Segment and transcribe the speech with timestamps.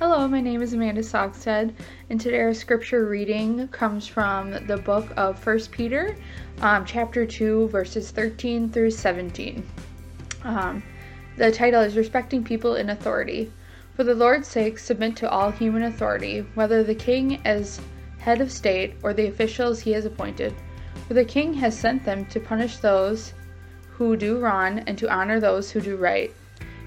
[0.00, 1.74] Hello, my name is Amanda Sogsted,
[2.08, 6.14] and today our scripture reading comes from the book of 1 Peter,
[6.60, 9.66] um, chapter 2, verses 13 through 17.
[10.44, 10.84] Um,
[11.36, 13.50] the title is Respecting People in Authority.
[13.96, 17.80] For the Lord's sake, submit to all human authority, whether the king as
[18.18, 20.54] head of state or the officials he has appointed.
[21.08, 23.32] For the king has sent them to punish those
[23.90, 26.32] who do wrong and to honor those who do right.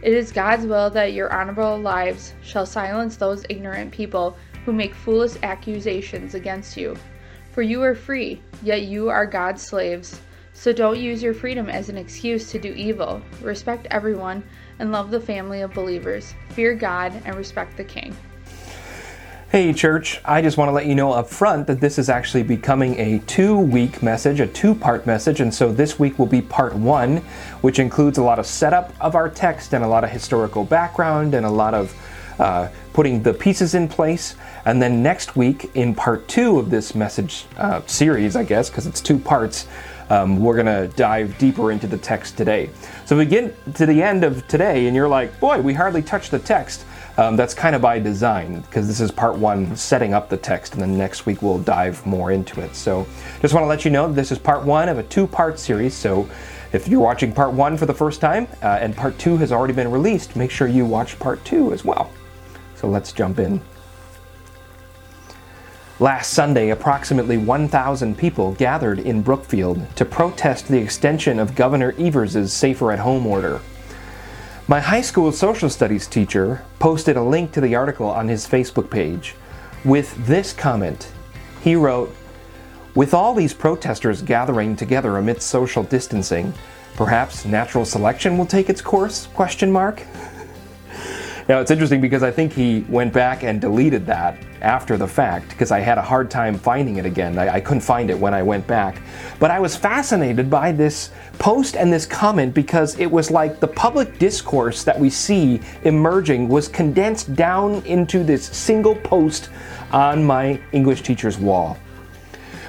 [0.01, 4.35] It is God's will that your honorable lives shall silence those ignorant people
[4.65, 6.95] who make foolish accusations against you.
[7.51, 10.19] For you are free, yet you are God's slaves.
[10.53, 13.21] So don't use your freedom as an excuse to do evil.
[13.41, 14.43] Respect everyone
[14.79, 16.33] and love the family of believers.
[16.49, 18.15] Fear God and respect the king.
[19.51, 22.43] Hey, church, I just want to let you know up front that this is actually
[22.43, 25.41] becoming a two week message, a two part message.
[25.41, 27.17] And so this week will be part one,
[27.59, 31.33] which includes a lot of setup of our text and a lot of historical background
[31.33, 31.93] and a lot of
[32.39, 34.35] uh, putting the pieces in place.
[34.63, 38.87] And then next week, in part two of this message uh, series, I guess, because
[38.87, 39.67] it's two parts,
[40.09, 42.69] um, we're going to dive deeper into the text today.
[43.05, 46.31] So we get to the end of today, and you're like, boy, we hardly touched
[46.31, 46.85] the text.
[47.17, 50.73] Um, that's kind of by design because this is part one, setting up the text,
[50.73, 52.75] and then next week we'll dive more into it.
[52.75, 53.05] So,
[53.41, 55.93] just want to let you know this is part one of a two part series.
[55.93, 56.29] So,
[56.71, 59.73] if you're watching part one for the first time uh, and part two has already
[59.73, 62.11] been released, make sure you watch part two as well.
[62.75, 63.61] So, let's jump in.
[65.99, 72.51] Last Sunday, approximately 1,000 people gathered in Brookfield to protest the extension of Governor Evers'
[72.51, 73.61] safer at home order.
[74.71, 78.89] My high school social studies teacher posted a link to the article on his Facebook
[78.89, 79.35] page
[79.83, 81.11] with this comment.
[81.61, 82.15] He wrote,
[82.95, 86.53] With all these protesters gathering together amidst social distancing,
[86.95, 89.27] perhaps natural selection will take its course?
[89.33, 90.03] Question mark.
[91.49, 95.49] Now it's interesting because I think he went back and deleted that after the fact
[95.49, 97.37] because I had a hard time finding it again.
[97.37, 99.01] I, I, couldn't find it when I went back.
[99.39, 103.67] But I was fascinated by this post and this comment because it was like the
[103.67, 109.49] public discourse that we see emerging was condensed down into this single post
[109.91, 111.77] on my English teacher's wall.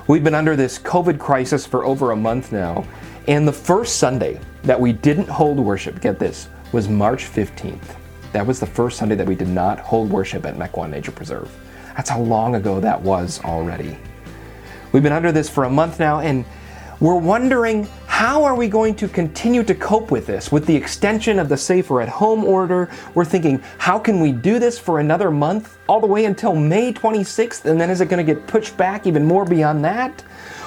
[0.08, 2.84] We've been under this COVID crisis for over a month now,
[3.28, 7.96] and the first Sunday that we didn't hold worship, get this, was March 15th.
[8.32, 11.50] That was the first Sunday that we did not hold worship at Mequon Nature Preserve.
[11.96, 13.98] That's how long ago that was already.
[14.92, 16.44] We've been under this for a month now, and
[17.00, 20.52] we're wondering how are we going to continue to cope with this?
[20.52, 24.58] With the extension of the safer at home order, we're thinking, how can we do
[24.58, 28.24] this for another month, all the way until May 26th, and then is it going
[28.24, 30.22] to get pushed back even more beyond that?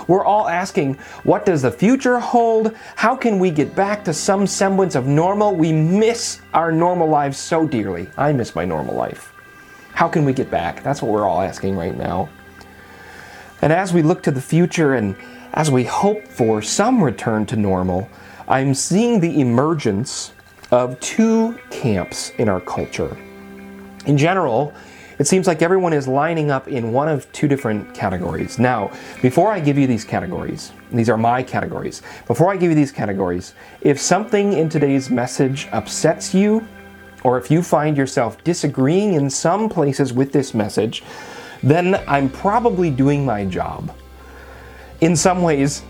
[0.08, 2.76] We're all asking, what does the future hold?
[2.96, 5.56] How can we get back to some semblance of normal?
[5.56, 8.10] We miss our normal lives so dearly.
[8.18, 9.35] I miss my normal life.
[9.96, 10.84] How can we get back?
[10.84, 12.28] That's what we're all asking right now.
[13.62, 15.16] And as we look to the future and
[15.54, 18.10] as we hope for some return to normal,
[18.50, 20.34] I'm seeing the emergence
[20.70, 23.18] of two camps in our culture.
[24.06, 24.74] In general,
[25.18, 28.60] it seems like everyone is lining up in one of two different categories.
[28.60, 28.92] Now,
[29.22, 32.02] before I give you these categories, these are my categories.
[32.28, 36.68] Before I give you these categories, if something in today's message upsets you,
[37.26, 41.04] or if you find yourself disagreeing in some places with this message,
[41.64, 43.92] then I'm probably doing my job.
[45.02, 45.82] In some ways,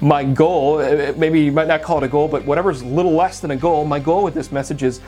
[0.00, 0.78] my goal,
[1.16, 3.56] maybe you might not call it a goal, but whatever's a little less than a
[3.56, 5.00] goal, my goal with this message is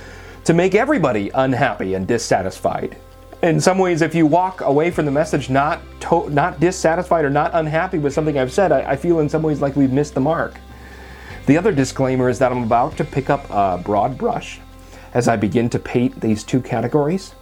[0.46, 2.96] to make everybody unhappy and dissatisfied
[3.40, 7.30] in some ways, if you walk away from the message not to- not dissatisfied or
[7.30, 10.14] not unhappy with something I've said, I-, I feel in some ways like we've missed
[10.14, 10.54] the mark.
[11.46, 14.60] The other disclaimer is that I'm about to pick up a broad brush
[15.14, 17.34] as I begin to paint these two categories.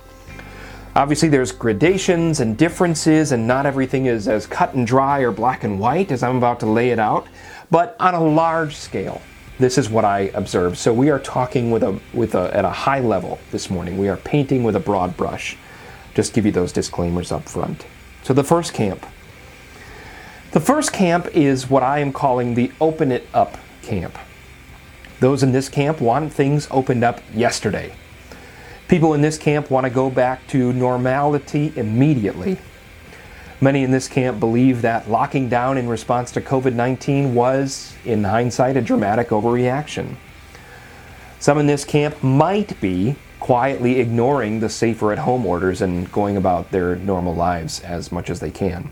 [0.95, 5.63] Obviously, there's gradations and differences, and not everything is as cut and dry or black
[5.63, 7.27] and white as I'm about to lay it out.
[7.71, 9.21] But on a large scale,
[9.59, 10.79] this is what I observe.
[10.79, 13.99] So we are talking with a with a at a high level this morning.
[13.99, 15.57] We are painting with a broad brush.
[16.15, 17.85] Just give you those disclaimers up front.
[18.23, 19.05] So, the first camp.
[20.53, 24.17] The first camp is what I am calling the open it up camp.
[25.21, 27.95] Those in this camp want things opened up yesterday.
[28.89, 32.59] People in this camp want to go back to normality immediately.
[33.61, 38.25] Many in this camp believe that locking down in response to COVID 19 was, in
[38.25, 40.17] hindsight, a dramatic overreaction.
[41.39, 46.37] Some in this camp might be quietly ignoring the safer at home orders and going
[46.37, 48.91] about their normal lives as much as they can.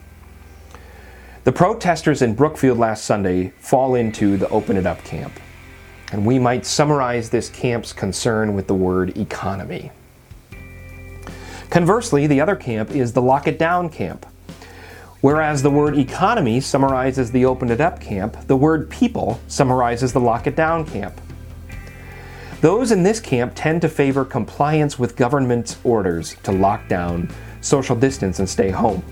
[1.44, 5.32] The protesters in Brookfield last Sunday fall into the Open It Up camp.
[6.12, 9.90] And we might summarize this camp's concern with the word economy.
[11.70, 14.26] Conversely, the other camp is the lock it down camp.
[15.20, 20.20] Whereas the word economy summarizes the open it up camp, the word people summarizes the
[20.20, 21.18] lock it down camp.
[22.60, 27.28] Those in this camp tend to favor compliance with government's orders to lock down,
[27.60, 29.02] social distance, and stay home.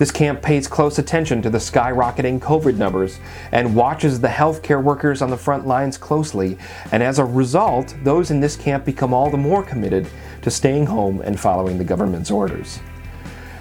[0.00, 3.20] This camp pays close attention to the skyrocketing COVID numbers
[3.52, 6.56] and watches the healthcare workers on the front lines closely,
[6.90, 10.08] and as a result, those in this camp become all the more committed
[10.40, 12.78] to staying home and following the government's orders.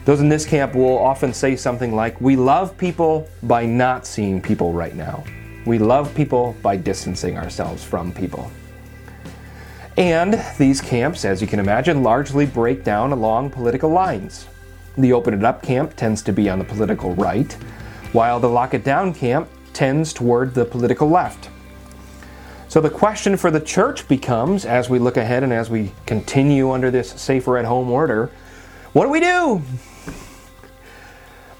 [0.05, 4.41] Those in this camp will often say something like, We love people by not seeing
[4.41, 5.25] people right now.
[5.65, 8.49] We love people by distancing ourselves from people.
[9.97, 14.47] And these camps, as you can imagine, largely break down along political lines.
[15.01, 17.53] The Open It Up camp tends to be on the political right,
[18.11, 21.49] while the Lock It Down camp tends toward the political left.
[22.67, 26.71] So the question for the church becomes, as we look ahead and as we continue
[26.71, 28.29] under this safer at home order,
[28.91, 29.61] what do we do?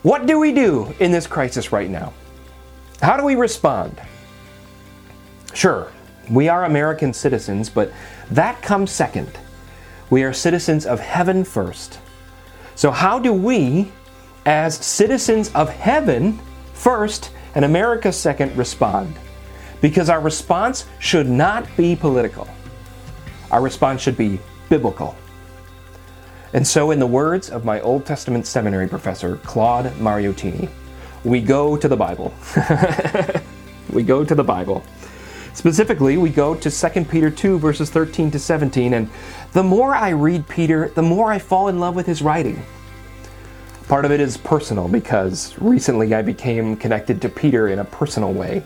[0.02, 2.14] What do we do in this crisis right now?
[3.02, 4.02] How do we respond?
[5.54, 5.92] Sure,
[6.30, 7.94] we are American citizens, but
[8.32, 9.40] that comes second.
[10.10, 12.00] We are citizens of heaven first.
[12.80, 13.92] So, how do we,
[14.46, 16.40] as citizens of heaven
[16.72, 19.20] first and America second, respond?
[19.81, 22.48] Because our response should not be political,
[23.52, 24.40] our response should be
[24.70, 25.14] biblical.
[26.54, 30.70] And so, in the words of my Old Testament seminary professor, Claude Mariottini,
[31.26, 32.34] we go to the Bible.
[33.92, 34.86] we go to the Bible.
[35.54, 39.10] Specifically, we go to 2 Peter 2, verses 13 to 17, and
[39.54, 42.63] the more I read Peter, the more I fall in love with his writing.
[43.88, 48.31] Part of it is personal because recently I became connected to Peter in a personal
[48.34, 48.63] way.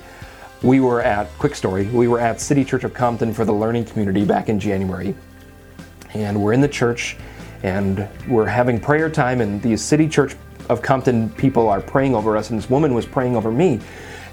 [0.62, 3.86] We were at, quick story, we were at City Church of Compton for the learning
[3.86, 5.16] community back in January.
[6.14, 7.18] And we're in the church
[7.64, 10.36] and we're having prayer time, and the City Church
[10.70, 13.80] of Compton people are praying over us, and this woman was praying over me.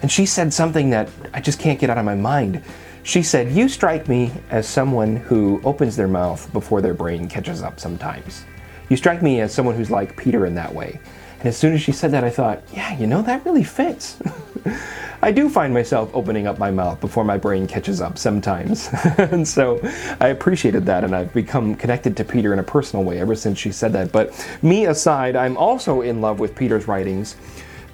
[0.02, 2.62] And she said something that I just can't get out of my mind.
[3.02, 7.62] She said, You strike me as someone who opens their mouth before their brain catches
[7.62, 8.44] up sometimes.
[8.88, 11.00] You strike me as someone who's like Peter in that way.
[11.38, 14.18] And as soon as she said that, I thought, yeah, you know, that really fits.
[15.22, 18.88] I do find myself opening up my mouth before my brain catches up sometimes.
[19.18, 19.80] and so
[20.20, 23.58] I appreciated that, and I've become connected to Peter in a personal way ever since
[23.58, 24.12] she said that.
[24.12, 27.36] But me aside, I'm also in love with Peter's writings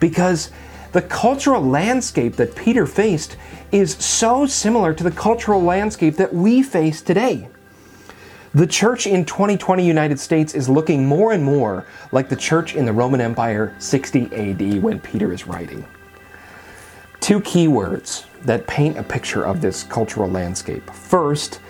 [0.01, 0.51] because
[0.97, 3.37] the cultural landscape that Peter faced
[3.71, 7.51] is so similar to the cultural landscape that we face today.
[8.55, 12.87] The church in 2020 United States is looking more and more like the church in
[12.87, 15.85] the Roman Empire 60 AD when Peter is writing.
[17.21, 20.91] Two key words that paint a picture of this cultural landscape.
[20.95, 21.61] First,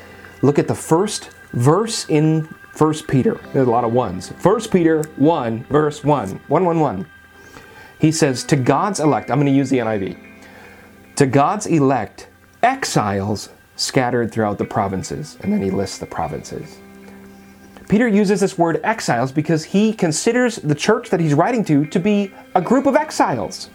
[0.42, 2.42] look at the first verse in
[2.78, 3.40] 1 Peter.
[3.52, 4.28] There's a lot of ones.
[4.28, 6.40] 1 Peter 1, verse 1.
[6.46, 7.06] 1, 1, 1.
[7.98, 10.18] He says, To God's elect, I'm going to use the NIV.
[11.16, 12.28] To God's elect,
[12.62, 15.38] exiles scattered throughout the provinces.
[15.40, 16.78] And then he lists the provinces.
[17.88, 22.00] Peter uses this word exiles because he considers the church that he's writing to to
[22.00, 23.70] be a group of exiles.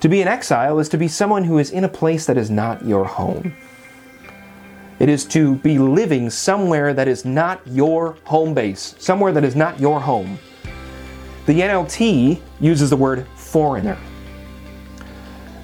[0.00, 2.50] To be an exile is to be someone who is in a place that is
[2.50, 3.54] not your home.
[4.98, 9.56] It is to be living somewhere that is not your home base, somewhere that is
[9.56, 10.38] not your home.
[11.48, 13.96] The NLT uses the word foreigner.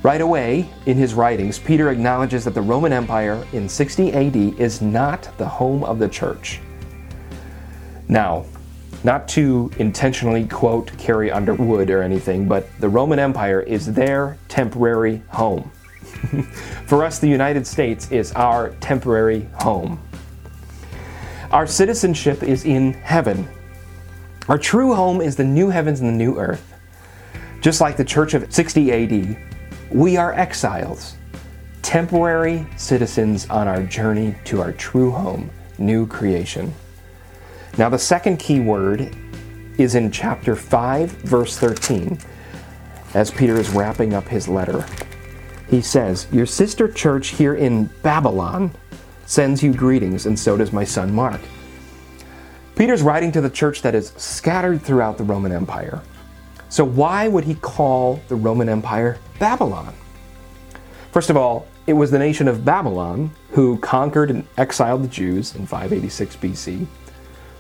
[0.03, 4.81] Right away, in his writings, Peter acknowledges that the Roman Empire in 60 AD is
[4.81, 6.62] not the home of the church.
[8.09, 8.47] Now,
[9.03, 15.23] not to intentionally quote Carrie Underwood or anything, but the Roman Empire is their temporary
[15.29, 15.71] home.
[16.87, 20.00] For us, the United States is our temporary home.
[21.50, 23.47] Our citizenship is in heaven,
[24.49, 26.75] our true home is the new heavens and the new earth.
[27.61, 29.39] Just like the church of 60 AD,
[29.91, 31.17] we are exiles,
[31.81, 36.75] temporary citizens on our journey to our true home, new creation.
[37.79, 39.17] Now, the second key word
[39.79, 42.19] is in chapter 5, verse 13,
[43.15, 44.85] as Peter is wrapping up his letter.
[45.69, 48.73] He says, Your sister church here in Babylon
[49.27, 51.41] sends you greetings, and so does my son Mark.
[52.76, 56.02] Peter's writing to the church that is scattered throughout the Roman Empire.
[56.69, 59.95] So, why would he call the Roman Empire Babylon?
[61.12, 65.54] First of all, it was the nation of Babylon who conquered and exiled the Jews
[65.54, 66.87] in 586 BC.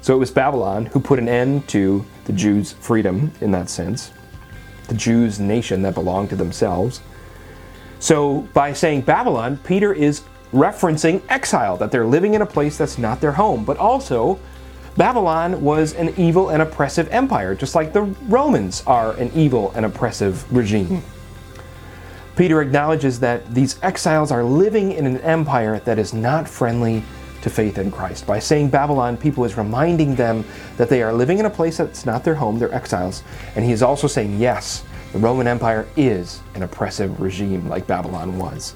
[0.00, 4.10] So, it was Babylon who put an end to the Jews' freedom in that sense,
[4.88, 7.02] the Jews' nation that belonged to themselves.
[8.00, 12.98] So, by saying Babylon, Peter is referencing exile, that they're living in a place that's
[12.98, 14.40] not their home, but also
[14.96, 19.84] Babylon was an evil and oppressive empire, just like the Romans are an evil and
[19.84, 21.02] oppressive regime.
[22.36, 27.02] Peter acknowledges that these exiles are living in an empire that is not friendly
[27.42, 28.26] to faith in Christ.
[28.26, 30.44] By saying Babylon, Peter is reminding them
[30.76, 33.22] that they are living in a place that's not their home, they're exiles.
[33.54, 38.38] And he is also saying, yes, the Roman Empire is an oppressive regime like Babylon
[38.38, 38.74] was.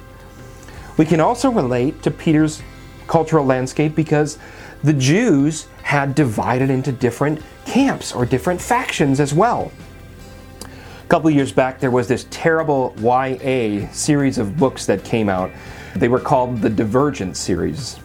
[0.97, 2.63] We can also relate to Peter's
[3.07, 4.39] cultural landscape because
[4.83, 9.73] the Jews had divided into different camps or different factions as well.
[10.63, 15.51] A couple years back, there was this terrible YA series of books that came out.
[15.97, 17.99] They were called the Divergent series.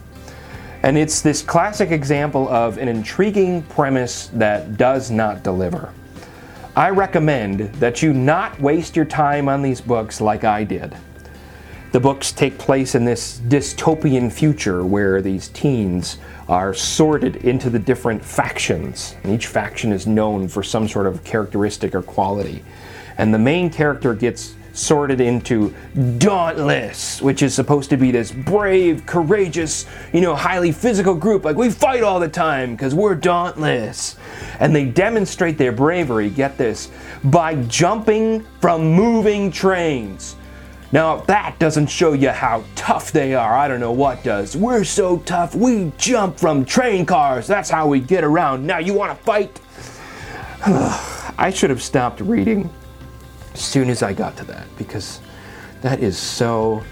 [0.82, 5.92] And it's this classic example of an intriguing premise that does not deliver.
[6.76, 10.96] I recommend that you not waste your time on these books like I did.
[11.94, 17.78] The books take place in this dystopian future where these teens are sorted into the
[17.78, 19.14] different factions.
[19.22, 22.64] And each faction is known for some sort of characteristic or quality.
[23.16, 25.72] And the main character gets sorted into
[26.18, 31.44] Dauntless, which is supposed to be this brave, courageous, you know, highly physical group.
[31.44, 34.16] Like, we fight all the time because we're dauntless.
[34.58, 36.90] And they demonstrate their bravery, get this,
[37.22, 40.34] by jumping from moving trains.
[40.94, 44.56] Now, if that doesn't show you how tough they are, I don't know what does.
[44.56, 47.48] We're so tough, we jump from train cars.
[47.48, 48.64] That's how we get around.
[48.64, 49.60] Now, you want to fight?
[51.36, 52.70] I should have stopped reading
[53.54, 55.20] as soon as I got to that because
[55.80, 56.84] that is so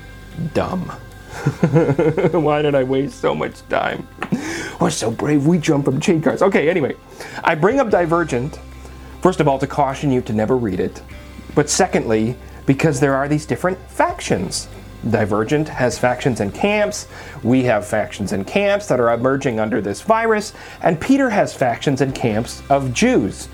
[0.52, 0.80] dumb.
[2.32, 4.08] Why did I waste so much time?
[4.80, 6.42] We're so brave, we jump from chain cars.
[6.42, 6.96] Okay, anyway,
[7.44, 8.58] I bring up Divergent,
[9.20, 11.00] first of all, to caution you to never read it,
[11.54, 14.68] but secondly, because there are these different factions.
[15.10, 17.08] Divergent has factions and camps.
[17.42, 20.52] We have factions and camps that are emerging under this virus.
[20.80, 23.48] And Peter has factions and camps of Jews.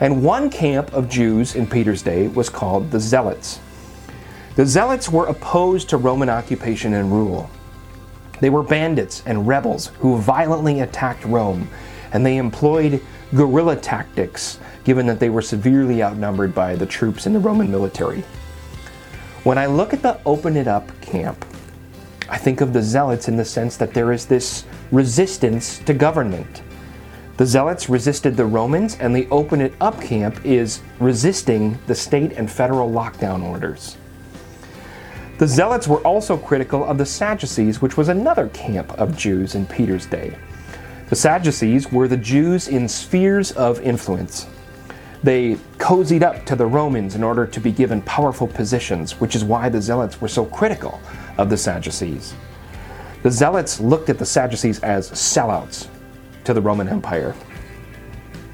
[0.00, 3.60] And one camp of Jews in Peter's day was called the Zealots.
[4.56, 7.50] The Zealots were opposed to Roman occupation and rule.
[8.40, 11.68] They were bandits and rebels who violently attacked Rome,
[12.12, 13.00] and they employed
[13.34, 18.24] guerrilla tactics, given that they were severely outnumbered by the troops in the Roman military.
[19.44, 21.44] When I look at the Open It Up camp,
[22.30, 26.62] I think of the Zealots in the sense that there is this resistance to government.
[27.36, 32.32] The Zealots resisted the Romans, and the Open It Up camp is resisting the state
[32.32, 33.98] and federal lockdown orders.
[35.36, 39.66] The Zealots were also critical of the Sadducees, which was another camp of Jews in
[39.66, 40.38] Peter's day.
[41.10, 44.46] The Sadducees were the Jews in spheres of influence.
[45.24, 49.42] They cozied up to the Romans in order to be given powerful positions, which is
[49.42, 51.00] why the Zealots were so critical
[51.38, 52.34] of the Sadducees.
[53.22, 55.88] The Zealots looked at the Sadducees as sellouts
[56.44, 57.34] to the Roman Empire.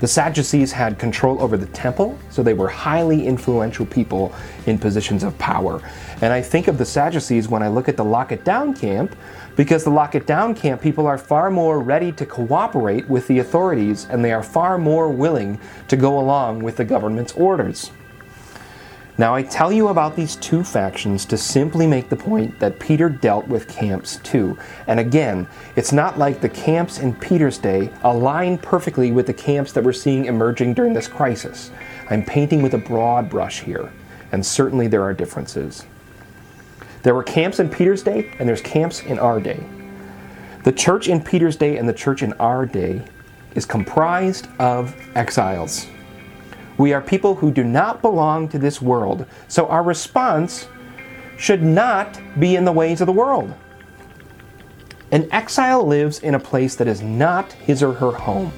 [0.00, 5.22] The Sadducees had control over the temple, so they were highly influential people in positions
[5.22, 5.82] of power.
[6.22, 9.14] And I think of the Sadducees when I look at the Lock It Down camp,
[9.56, 13.40] because the Lock It Down camp people are far more ready to cooperate with the
[13.40, 17.90] authorities and they are far more willing to go along with the government's orders.
[19.20, 23.10] Now, I tell you about these two factions to simply make the point that Peter
[23.10, 24.56] dealt with camps too.
[24.86, 25.46] And again,
[25.76, 29.92] it's not like the camps in Peter's day align perfectly with the camps that we're
[29.92, 31.70] seeing emerging during this crisis.
[32.08, 33.92] I'm painting with a broad brush here,
[34.32, 35.84] and certainly there are differences.
[37.02, 39.62] There were camps in Peter's day, and there's camps in our day.
[40.64, 43.04] The church in Peter's day and the church in our day
[43.54, 45.88] is comprised of exiles.
[46.80, 50.66] We are people who do not belong to this world, so our response
[51.36, 53.52] should not be in the ways of the world.
[55.12, 58.50] An exile lives in a place that is not his or her home.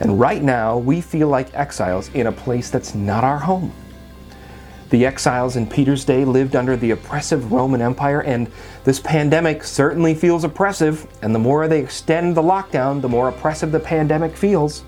[0.00, 3.72] And right now, we feel like exiles in a place that's not our home.
[4.88, 8.50] The exiles in Peter's day lived under the oppressive Roman Empire, and
[8.82, 11.06] this pandemic certainly feels oppressive.
[11.22, 14.82] And the more they extend the lockdown, the more oppressive the pandemic feels.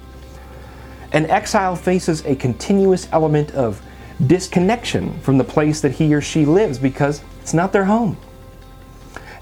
[1.12, 3.83] An exile faces a continuous element of
[4.26, 8.16] disconnection from the place that he or she lives because it's not their home.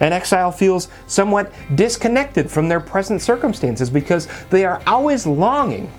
[0.00, 5.92] An exile feels somewhat disconnected from their present circumstances because they are always longing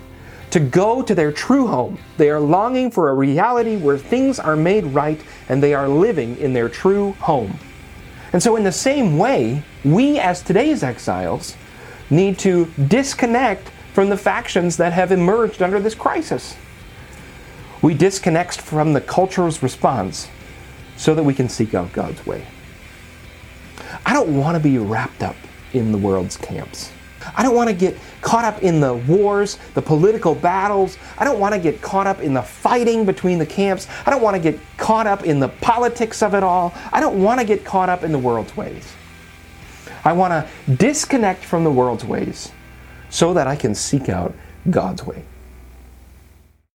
[0.50, 1.98] to go to their true home.
[2.18, 6.38] They are longing for a reality where things are made right and they are living
[6.38, 7.58] in their true home.
[8.34, 11.56] And so, in the same way, we as today's exiles
[12.10, 16.56] need to disconnect from the factions that have emerged under this crisis.
[17.82, 20.30] We disconnect from the culture's response
[20.98, 22.46] so that we can seek out God's way.
[24.06, 25.36] I don't want to be wrapped up
[25.74, 26.92] in the world's camps.
[27.36, 30.98] I don't want to get caught up in the wars, the political battles.
[31.18, 33.88] I don't want to get caught up in the fighting between the camps.
[34.06, 36.74] I don't want to get caught up in the politics of it all.
[36.92, 38.92] I don't want to get caught up in the world's ways.
[40.04, 42.52] I want to disconnect from the world's ways
[43.12, 44.34] so that I can seek out
[44.68, 45.24] God's way.